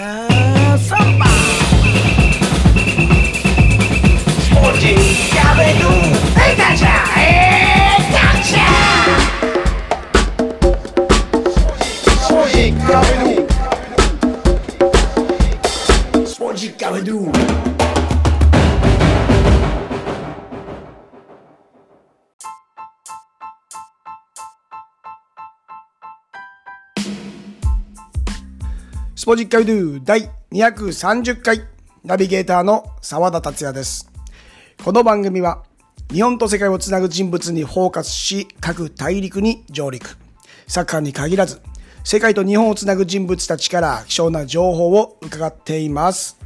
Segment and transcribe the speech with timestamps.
[0.00, 1.29] Have somebody.
[29.20, 31.60] スポジッカビドゥ第230回
[32.02, 34.10] ナビゲーターの沢田達也です。
[34.82, 35.62] この番組は
[36.10, 40.16] 日本と世界をつなぐ人物にフォーカスし各大陸に上陸。
[40.66, 41.60] サッカーに限らず
[42.02, 46.38] 世界と日本をつなぐ人物たちから貴重な情報を伺っています。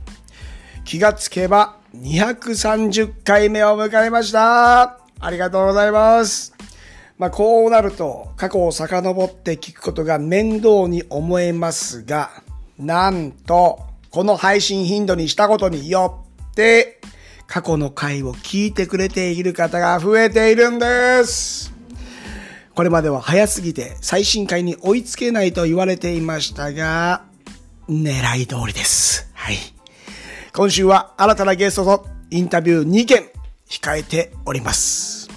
[0.85, 4.99] 気がつけば230回目を迎えました。
[5.21, 6.53] ありがとうございます。
[7.19, 12.43] まあ、こうなると過去を遡って聞くことが面倒に思えますが、
[12.79, 17.01] なんと、この配信頻度にしたことによって、
[17.47, 21.73] 過去の回を聞いてくれている方が増えているんです。
[22.75, 27.23] これまでは早すぎて最新回に追いつけないと言われていましたが、
[27.89, 29.31] 狙い通りです。
[29.35, 29.57] はい。
[30.53, 33.29] 今週は新たなゲストとインタビュー2件
[33.69, 35.29] 控えております。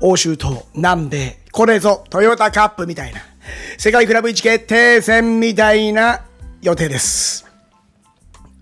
[0.00, 3.20] 欧州と南米、これぞトヨタカップみたいな、
[3.78, 6.25] 世界クラブ一決定戦みたいな
[6.62, 7.46] 予定です。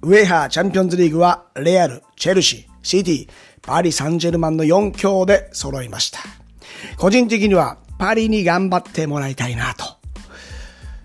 [0.03, 3.29] ウェハーチャンピオンズリーグは、レアル、チェルシー、シティ、
[3.63, 6.19] パリ・サンジェルマンの4強で揃いました。
[6.99, 9.85] 個人的には、パリに頑張ってもらいたいなと。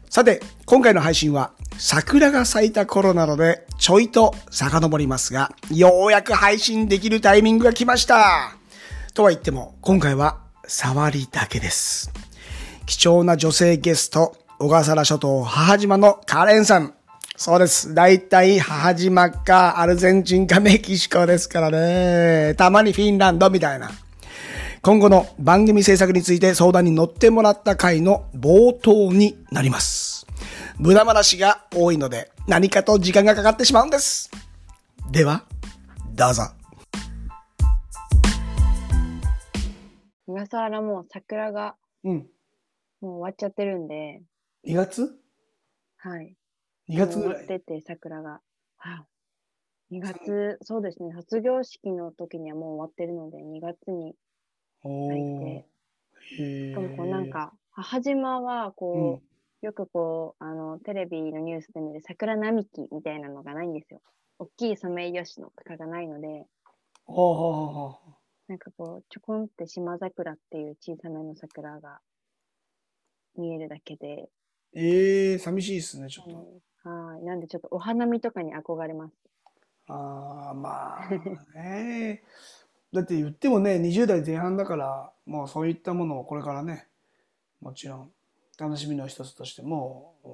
[0.10, 8.58] さて、今回の配信は、桜が咲いた頃なので、ちょいと遡りますが、ようやく配信できるタイミングが来ました。
[9.14, 12.12] とは言っても、今回は、触りだけです。
[12.86, 16.94] 貴重な女性ゲスト、小笠原諸島母島のカレンさん。
[17.38, 17.94] そうです。
[17.94, 22.56] 大体母島かアルゼンチンかメキシコですからね。
[22.56, 23.90] たまにフィンランドみたいな。
[24.82, 30.28] 今後の番組制作について相談に乗ってもらった回の冒頭になります。
[30.78, 34.30] 無駄話が多いので何かと時間がかかってしまうんです。
[35.10, 35.46] では、
[36.16, 36.44] どうぞ。
[40.28, 42.28] 小笠原もう桜がうん。
[43.02, 44.20] もう終わっちゃってるんで、
[44.64, 45.22] 2月？
[45.98, 46.36] はい。
[46.88, 47.46] ?2 月ぐらい。
[47.56, 48.42] わってて桜が。
[48.78, 49.08] は
[49.92, 49.96] い。
[49.96, 51.14] 2月、そうですね。
[51.14, 54.16] 卒業式の時にはもう終わってるので、2月に
[54.84, 55.66] お入っーて、
[56.22, 59.24] へしかもこうなんか、母島はうんこ
[59.62, 64.02] う、よくこう、あの、テレビのニュースで見る桜並木みたいなのがないんですよ。
[64.40, 66.48] 大きいソメイヨシノとかがないので、
[67.04, 68.16] ほうほうほうほう
[68.50, 72.02] なんかこう、ちょこんって島桜っていう小さめの桜が
[73.36, 74.30] 見えるだけで、
[74.74, 76.30] ええ寂しいですね、ちょっ
[76.84, 76.90] と。
[76.90, 77.24] はい。
[77.24, 79.14] なんでちょっとお花見とかに憧れます。
[79.88, 81.10] ああ、まあ、
[81.56, 82.24] ね。
[82.94, 86.88] だって言ってもね、20代前半だから、もうそういったものをこれからね、
[87.62, 88.12] もちろん
[88.58, 90.30] 楽しみの一つとしてもう、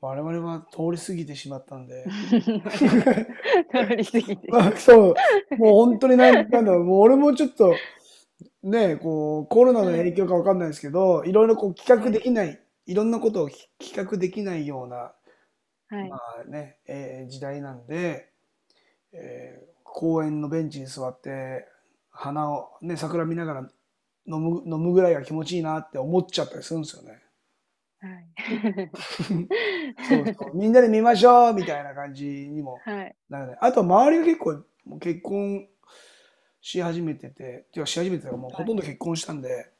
[0.00, 4.48] 我々は通り過ぎてしまったんで、 通り過ぎて。
[4.48, 5.14] ま あそう、
[5.56, 7.74] もう本当になんなんだろう、もう俺もちょっと、
[8.62, 15.14] ね、こう、コロナの影響かわかんないですけど、いろいろこう企画できない、いろんなことをき企画できないような、
[15.88, 16.16] はいま。
[16.16, 18.30] あね、えー時代なんで、
[19.12, 21.66] えー公園のベンチに座って
[22.10, 23.60] 花をね桜見ながら
[24.26, 27.22] 飲む飲むぐらいが気持ちいいなって思っちゃったりするんですよね。
[28.00, 28.28] はい。
[30.08, 33.16] そうそうみんなで見ましょうみたいな感じにもはい。
[33.28, 33.58] なるね。
[33.60, 34.52] あと周りが結構
[34.84, 35.66] もう結婚
[36.60, 39.72] し始めてて、てかし始めてたからもうほとんど結婚したんで、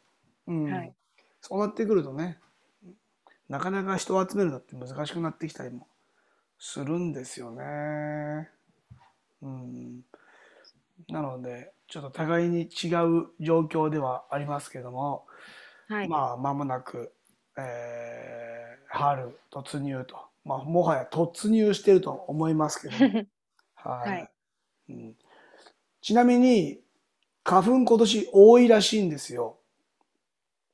[0.46, 0.92] うん、はい
[1.40, 2.38] そうなってくるとね、
[3.48, 5.86] なかなか人を集めるのって難しくなってきたりも
[6.58, 8.50] するんですよね。
[9.40, 10.02] うん、
[11.08, 15.26] なので、ちょっと互いに違う状況ではありますけども、
[15.88, 16.08] はい。
[16.08, 17.12] まあ、間もなく、
[17.56, 23.26] えー春突入と、まあ、もはや突入してると思いますけども、
[23.76, 24.30] はいはい
[24.88, 25.16] うん、
[26.00, 26.80] ちなみに、
[27.44, 29.58] 花粉今年多いらしいんですよ。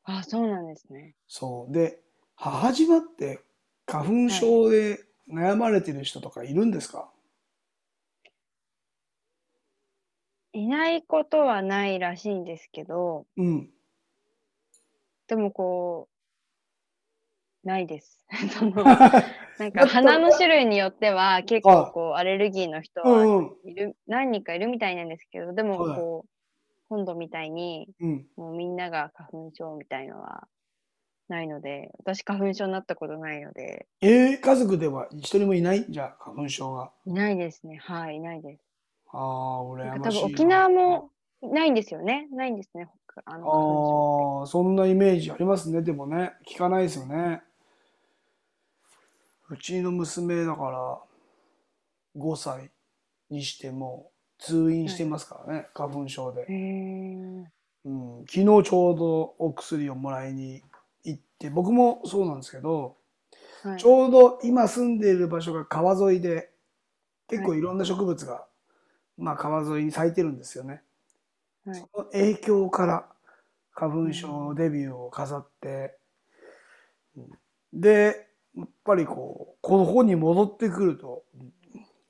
[0.04, 1.14] あ、そうなんですね。
[1.26, 1.72] そう。
[1.72, 2.03] で、
[2.36, 3.40] 母島って
[3.86, 7.10] 花粉症で悩まれてる人とかいるんですか、
[10.52, 13.70] いないことはないらしいんですけど、うん。
[15.26, 16.08] でもこ
[17.64, 18.24] う、ないです。
[18.58, 18.84] その
[19.58, 23.56] なんか花の種類によっては結構こうアレルギーの人うはんうん。
[23.64, 26.28] いる、何人かいるみたいなんですけど、でもはいこう、
[26.88, 28.26] 今度みたいにうん。
[28.36, 30.46] もうみんなが花粉症みたいのは
[31.28, 35.86] ないので、私花粉症になったことないので、えー、家族では一人もいない？
[35.88, 36.90] じゃあ、花粉症が。
[37.06, 37.78] いないですね。
[37.82, 38.62] はい、いないです。
[39.12, 40.20] ああ、羨なんましいな。
[40.20, 41.10] か多分沖縄も
[41.42, 42.28] ないんですよね。
[42.32, 42.88] ないんですね。
[43.26, 45.82] あのああ、そんなイメージありますね。
[45.82, 47.42] でもね、聞かないですよね。
[49.50, 50.98] うちの娘だから
[52.16, 52.70] 5歳
[53.30, 56.46] にしても通院してますからね、花粉症で。
[56.48, 58.64] うん、昨日ちょう
[58.98, 60.62] どお薬をもらいに
[61.04, 62.96] 行って、僕もそうなんですけど、
[63.62, 66.50] はいちょうど今住んでいる場所が川沿いで、
[67.28, 68.44] 結構いろんな植物が、
[69.16, 70.82] まあ川沿いに咲いてるんですよね。
[71.64, 73.06] はいその影響から
[73.72, 75.96] 花粉症デビューを飾って、
[77.16, 77.30] うん
[77.72, 81.24] で、やっぱりこう、ここに戻ってくると、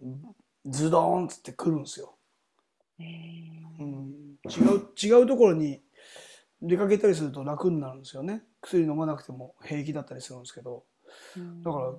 [0.02, 0.34] うん
[0.66, 2.14] ズドーンっつってくるんですよ。
[2.98, 5.82] うん、違う、違うところに
[6.62, 8.42] 出かけたりすると楽になるんですよね。
[8.64, 10.84] 薬飲まなくても平気だったりするんですけど、
[11.36, 11.92] うんだから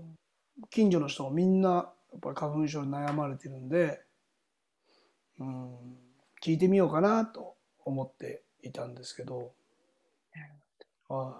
[0.69, 4.01] 近所の人もみんなやっぱり花粉症に悩まれてるんで、
[5.39, 5.75] うん、
[6.41, 9.51] 聞いてみようかなと思っていたんですけど、
[11.07, 11.35] は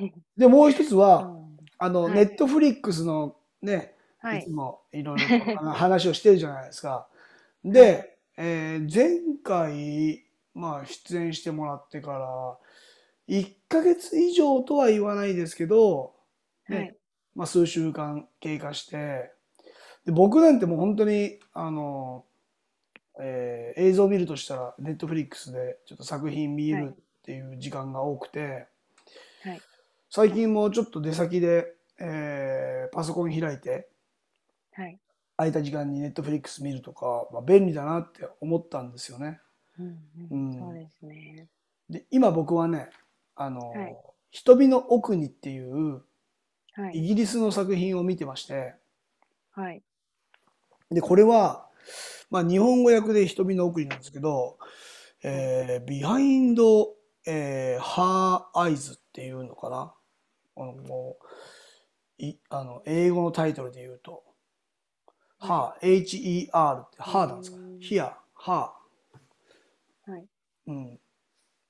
[0.00, 0.12] い。
[0.36, 1.56] で、もう一つは、うん。
[1.78, 2.14] あの、はい。
[2.14, 4.40] ネットフリックスのね、はい。
[4.40, 4.50] いつ。
[4.50, 5.24] もいろいろ
[5.72, 7.08] 話をしてるじゃないですか。
[7.64, 12.58] で、えー前回、まあ、出演してもらってから、
[13.28, 16.14] 1ヶ月以上とは言わないですけど、
[16.68, 16.96] ねはい。
[17.34, 19.32] まあ、数週間経過して、
[20.04, 22.24] で僕なんてもう本当に、あの、
[23.20, 28.66] えー映像を見るとしたら、ネットフリックスでちょっと作品見るっていう時間が多くて、
[29.42, 29.60] はい
[30.10, 33.88] 最近もちょっと出先で、えーパソコン開いて、
[34.72, 34.98] はい。
[35.36, 39.40] 空いた時間にネットフリックス見るとか、まあ、便利だなって思ったんですよね。
[39.78, 39.98] うんう
[40.30, 41.48] うんん、そうですね。
[41.90, 42.90] で、今僕はね、
[43.36, 43.96] あの、はい
[44.36, 46.02] 瞳の奥にっていう
[46.74, 46.98] はい。
[46.98, 48.74] イギリスの作品を見てまして、
[49.52, 49.82] はい。
[50.90, 51.68] で、これは、
[52.30, 54.58] まあ日本語訳で瞳の奥になんですけど、
[55.22, 56.60] えー、Behind、
[57.26, 59.94] えー、Her Eyes っていうのかな。
[60.56, 61.16] あの、も
[62.18, 64.24] う、い、あの、英語のタイトルで言うと、
[65.40, 68.50] Her、H-E-R って Her なんですかねうん Here、Her。
[68.50, 70.26] はい。
[70.66, 71.00] うん。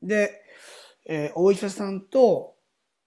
[0.03, 0.41] で、
[1.07, 2.55] えーお医者さんと、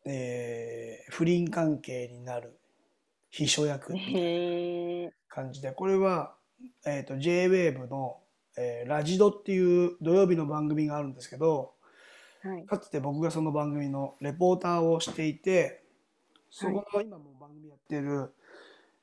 [0.05, 2.59] えー不倫関係になる
[3.29, 5.11] 秘書役みたいな。
[5.29, 6.35] 感じで、これは、
[6.85, 8.17] えっ、と、JWAVE の、
[8.57, 11.73] えーラジドっていう土曜日の番組があるんですけど、
[12.43, 12.65] はい。
[12.65, 15.83] かつて僕がその番組のレポーターをしていて、
[16.49, 18.33] そこの今も番組やってる、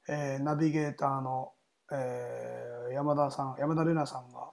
[0.09, 1.53] えーナビゲーターの、
[1.93, 4.51] えー山田さん、山田玲奈さんが、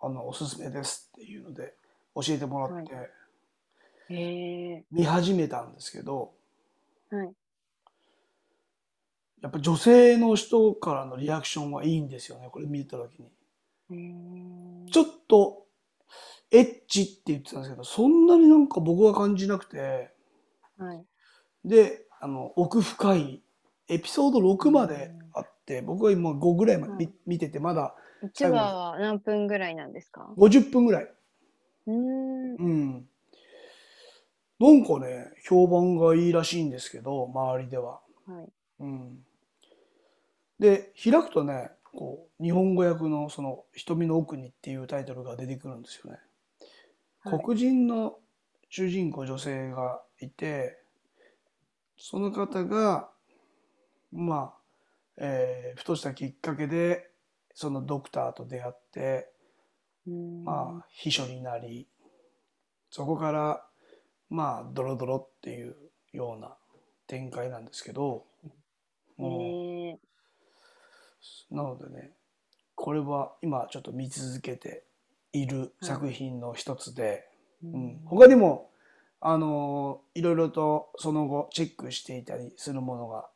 [0.00, 1.74] あの、おすすめですっていうので
[2.14, 2.96] 教えてもらって、へ
[4.10, 4.84] え。
[4.90, 6.32] 見始めたんですけど、
[7.10, 7.32] はい。
[9.42, 13.26] やっぱ女性の人からのリアクションはいいんですよね、これ見た時に。
[13.26, 14.90] へえ。
[14.90, 15.66] ちょっと
[16.50, 20.12] エッチって言ってたんですけど、そんなになんか僕は感じなくて、
[20.78, 21.04] はい。
[21.64, 23.42] で、あの、奥深い
[23.88, 31.04] エピソード6まであって、僕は今5ぐらいまで見,、はい見てて、まだ一話は何分ぐらいなんですか？50分ぐらい。
[31.86, 32.54] うーん。
[32.56, 33.09] うん。
[34.60, 38.00] なんかね、評判がいいらしいんですけど、周りでは。
[38.26, 38.48] はい。
[38.80, 39.24] うん。
[40.58, 46.18] で、開くとね、こう、日本語訳のその、瞳の奥にっていうタイトルが出てくるんですよね。
[47.22, 48.18] はい黒人の
[48.70, 50.78] 主人公女性がいて、
[51.98, 53.10] その方が、
[54.12, 54.60] まあ、
[55.18, 57.10] えーふとしたきっかけで、
[57.54, 59.30] そのドクターと出会って、
[60.06, 61.88] まあ、秘書になり、
[62.90, 63.69] そこから、
[64.30, 65.76] まあ、ドロドロっていう
[66.12, 66.56] ような
[67.06, 68.24] 展開なんですけど。
[69.18, 69.24] う
[71.50, 72.12] なのでね、
[72.74, 74.84] これは今ちょっと見続けて
[75.32, 77.28] いる作品の一つで、
[77.62, 78.70] ううんん、他にも、
[79.20, 83.28] あのいろいろとその後チェックしていたりするものが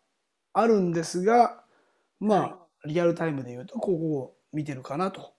[0.55, 1.63] あるんですが、
[2.21, 2.55] まあ、はい
[2.87, 5.33] リアルタイムで言うと、ここを見てるかなと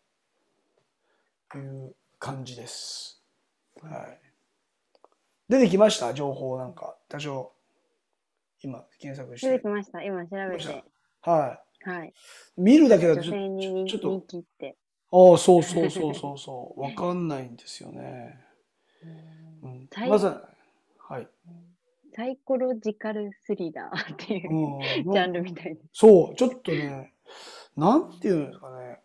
[1.56, 3.22] いう感じです。
[3.82, 4.25] はい。
[5.50, 6.14] 出てきました？
[6.14, 7.52] 情報なんか、多少。
[8.62, 9.68] 今、検索して出てき。
[9.68, 10.04] ました。
[10.04, 10.84] 今調べて。
[11.22, 12.10] ははい。
[12.10, 12.14] い。
[12.58, 14.76] 見るだけだと女ちょっと、気って。
[15.12, 16.82] ああ、そうそうそうそうそう。
[16.82, 18.40] わかんないんですよね。
[19.04, 20.50] ううんまずは、
[20.98, 21.28] はい。
[22.16, 24.82] サイコロジカルスリラーっていううん
[25.14, 25.88] ジャンルみたいです。
[25.94, 27.14] そう、ちょっとね、
[27.76, 29.02] なんていうんですかね。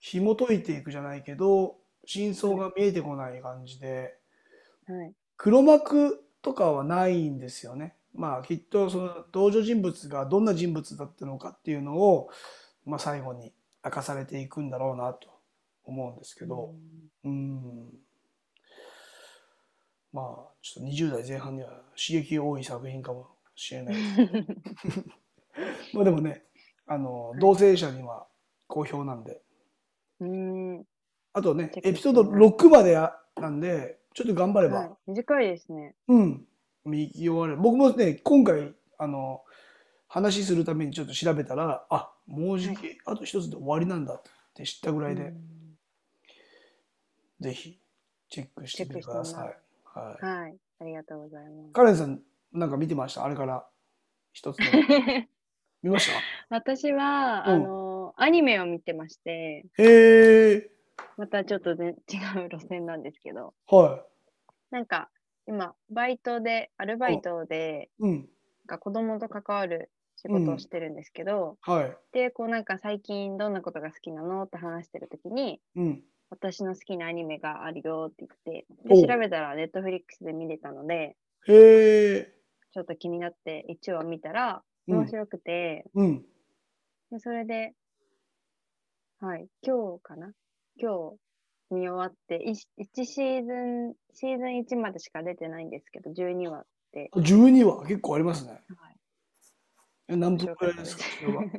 [0.00, 4.19] 紐解いていくじゃないけど、真相が見えてこない感じで、はい。
[5.36, 7.94] 黒幕とかはないんですよね。
[8.14, 12.28] まあきっとその登場人物がどんな人物だったのかっていうのを、
[12.84, 13.52] まあ最後に
[13.84, 15.28] 明かされていくんだろうなと
[15.84, 16.74] 思うんですけど、
[17.24, 17.88] うん。
[20.12, 20.24] まあ
[20.62, 25.04] ちょっと20代前半には刺激多い作品かもしれないです。
[25.94, 26.44] まあでもね、
[26.86, 28.26] あの、同性者には
[28.66, 29.40] 好評なんで、
[30.20, 30.84] うん。
[31.32, 35.94] あとねエピソード6までやなんで、ちょっと頑張れば、はい、短いですね。
[36.08, 36.46] うん、
[36.84, 37.60] 見終われる。
[37.60, 39.42] 僕もね、今回、あの、
[40.08, 44.22] 話するためにちょっと調べたら、あ、もうじき、あと一つで終わりなんだっ
[44.54, 45.78] て知ったぐらいで、うん。
[47.40, 47.78] ぜひ、
[48.28, 49.56] チェックしてみてください。
[49.84, 50.24] はい。
[50.24, 50.56] はい。
[50.80, 52.20] ありがとうございまカレンさん、
[52.52, 53.24] なんか見てました？
[53.24, 53.64] あれから、
[54.32, 54.58] 一つ。
[55.82, 56.10] 見まし
[56.48, 57.54] 私は、うん。
[57.54, 60.70] あの、アニメを見てまして、たへえ、
[61.20, 64.06] またちょっと、ね、 違う路線なんですけど、は
[64.70, 65.10] なんか、
[65.46, 68.04] 今、バイトで、アルバイトで、い。
[68.04, 68.16] うん。
[68.16, 68.26] なん
[68.66, 71.96] か子供と関わる仕事をしてるんですけど、はい。
[72.12, 76.04] で、こうなんか最近どんなことが好きなのって話してるときに、うん。
[76.30, 82.34] 私の好きなアニメがあるよって言って、で、調べたらネットフリックスで見れたので、へえ、
[82.72, 86.26] ちょっと気になって1話見たら、うん面白くて、うん。
[87.10, 87.74] でそれで、
[89.20, 90.32] はい、今日かな
[90.80, 91.16] 今
[91.70, 97.10] 日見終わって、1シーズン、シーズン1までしか出てないんですけど、12話って。
[97.16, 98.52] 12話、結構ありますね。
[98.52, 98.60] はい
[100.08, 101.04] え何分くらいですか？
[101.04, 101.42] それは。
[101.42, 101.50] 面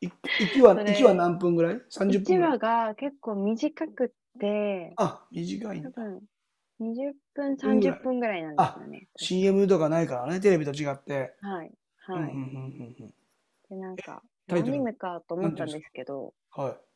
[0.00, 5.90] いい一話、それ一話何分ぐらい ?30 分1ぐ話が結構短くって、あ、短いんだ。
[5.90, 6.22] 多分
[6.80, 9.08] 20分、分ぐらい30分ぐらいなんですよね。
[9.16, 11.34] CM とかないからね、テレビと違って。
[11.40, 11.72] はい。
[12.06, 12.32] はい。
[13.68, 16.89] で、なんか、アニメかと思ったんですけど、はい。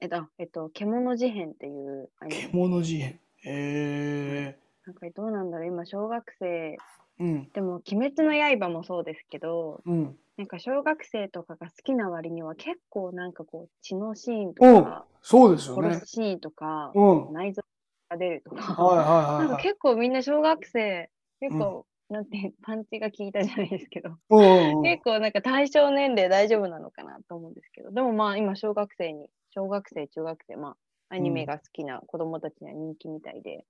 [0.00, 2.42] えっと、えっと、獣事変っていうアニメ。
[2.46, 3.08] 獣事変。
[3.08, 4.58] へえ。
[4.86, 6.76] なんかどうなんだろう、今、小学生、
[7.18, 7.50] うん。
[7.52, 10.16] でも、鬼滅の刃もそうですけど、うん。
[10.38, 15.04] なんか小学生とかが好きな割には結構なんかこう、血のシーンとうんか、。
[15.20, 16.06] そうですよね殺。
[16.06, 17.32] すシーンとか、うん。
[17.34, 17.62] 内臓
[18.08, 19.62] が出るとか、はいはいなんかはいはい。
[19.62, 30.76] 結構みんな小学生、結構、なんて、パンチが効いたじゃないですけど、うんうんうん結構なんか対象年齢大丈夫なのかなと思うんですけど、でもまあ今小学生に、小学生、中学生、まあ
[31.14, 33.66] アニメが好きな子供たちには人気みたいで、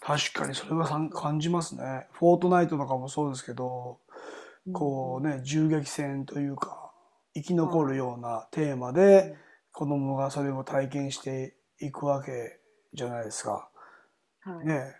[0.00, 2.06] 確かにそれはさん感じますね。
[2.12, 3.98] フォートナイトとかもそうですけど、
[4.72, 6.92] こうね、銃撃戦というか、
[7.34, 9.36] 生き残るようなテーマで、
[9.72, 12.60] 子供がそれを体験していくわけ
[12.92, 13.70] じゃないですか。
[14.46, 14.66] うん、はい。
[14.66, 14.94] ね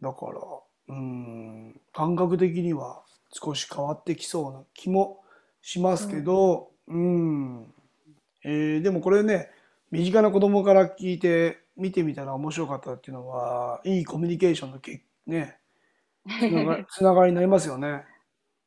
[0.00, 0.40] だから、
[0.88, 3.02] うん、感覚的には
[3.32, 5.20] 少し変わってきそうな気も
[5.60, 7.74] しますけど、うん。
[8.44, 9.50] えーでもこれね、
[9.90, 15.58] 身近な子供から聞いて見てみたら面白かったっていうのは、いいコミュニケーションのけ、ね、
[16.40, 18.04] つなが つながりになりますよね。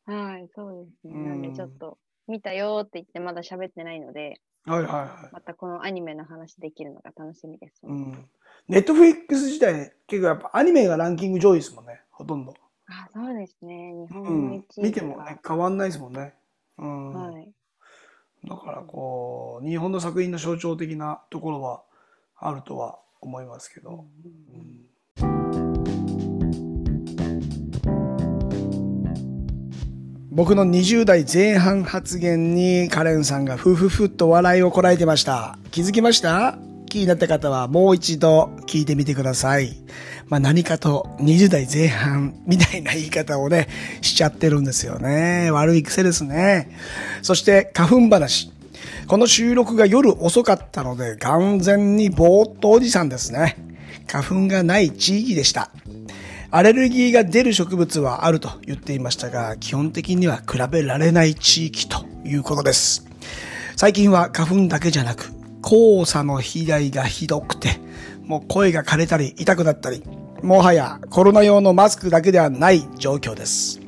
[0.06, 1.13] はい、そうですね。
[1.13, 1.98] うんなんでちょっと、
[2.28, 4.92] 見たよって言ってまだ喋ってないので、はいはい
[5.24, 5.34] はい。
[5.34, 7.82] またこのアニメの話できるのが楽しみです。
[7.84, 8.30] うん。
[8.68, 12.54] ネットフリックス自体、結構やっぱアニメがランキング上位ですもんね、ほとんど。
[12.88, 13.94] あ、そうですね。
[13.94, 14.82] 日う本のん1。
[14.82, 16.34] 位見てもね、変わんないですもんね。
[16.78, 17.13] うん。
[17.13, 17.51] はい。
[18.48, 21.83] だからこう、日本の作品の象徴的なところは
[22.38, 24.05] あるとは思いますけど。
[25.21, 25.51] うん
[30.33, 35.60] 僕の20代前半発言にカレンさんがふふふっと笑いをこらえてました。
[35.71, 36.57] 気づきました？
[36.91, 39.77] 気になった方はもう一度聞いてみてください。
[40.27, 43.69] まあ何かと20代前半みたいな言い方をね、
[44.01, 45.51] しちゃってるんですよね。
[45.51, 46.69] 悪い癖ですね。
[47.21, 48.51] そして花粉話。
[49.07, 53.55] この収録が夜遅かったので完全にぼーっとおじさんですね。
[54.07, 55.71] 花粉がない地域でした。
[56.50, 63.07] アレルギーが出る植物はあると言っていましたが、基本的には比べられない地域ということです。
[63.77, 67.80] 最近は花粉だけじゃなく、黄砂の被害がひどくて、
[68.25, 70.03] もう声が枯れたり痛くなったり、
[70.41, 73.80] もはやコロナ用のマスクだけではない状況です。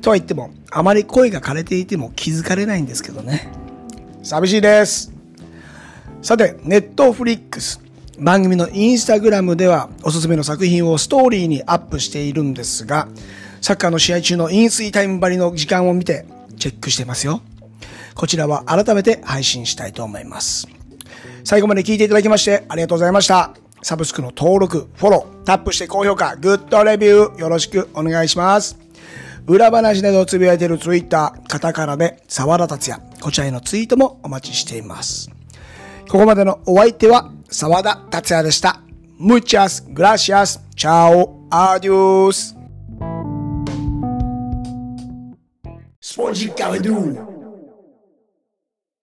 [0.00, 3.48] とは言っても、あまり声が枯れていても気づかれないんですけどね。
[4.22, 5.12] 寂しいです。
[6.22, 7.80] さて、ネットフリックス。
[8.18, 13.08] 番組のインスタグラムではおすすめの作品をストーリーにアップしているんですが、
[13.60, 16.26] サッカーの試合中の飲水タイム張りの時間を見て
[16.58, 17.40] チェックしてますよ。
[18.14, 20.77] こちらは改めて配信したいと思います。
[21.44, 23.54] 最後まで聞いていただきましてありがとうございました。
[23.82, 28.78] サブスクの登録、フォロー、タップして高評価、グッドレビューよろしくお願いします。
[29.46, 35.30] 裏話などつぶやいているツイッター、カタカナで沢田達也、こちらへのツイートもお待ちしています。
[36.08, 38.80] ここまでのお相手は沢田達也でした。
[39.20, 40.60] Muchas gracias.
[40.76, 41.38] Chao.
[41.50, 42.58] アディ